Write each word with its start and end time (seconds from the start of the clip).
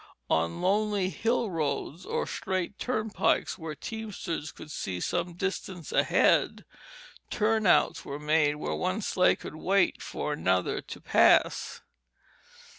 On 0.31 0.61
lonely 0.61 1.09
hill 1.11 1.51
roads 1.51 2.07
or 2.07 2.25
straight 2.25 2.79
turnpikes, 2.79 3.59
where 3.59 3.75
teamsters 3.75 4.51
could 4.51 4.71
see 4.71 4.99
some 4.99 5.35
distance 5.35 5.91
ahead, 5.91 6.65
turnouts 7.29 8.03
were 8.03 8.17
made 8.17 8.55
where 8.55 8.73
one 8.73 9.03
sleigh 9.03 9.35
could 9.35 9.53
wait 9.57 10.01
for 10.01 10.33
another 10.33 10.81
to 10.81 10.99
pass. 11.01 11.81